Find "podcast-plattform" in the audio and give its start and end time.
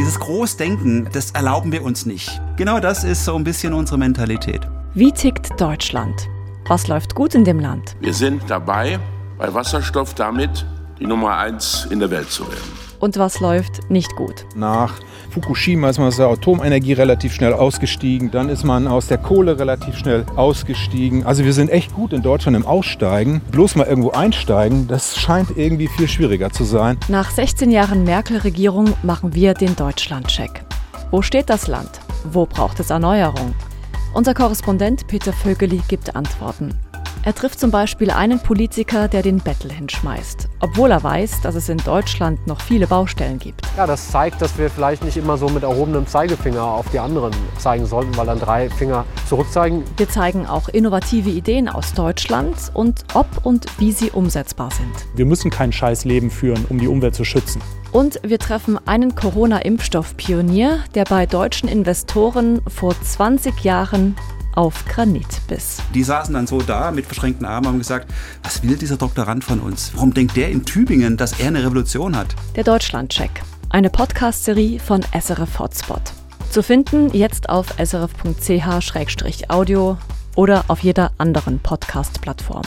81.60-82.64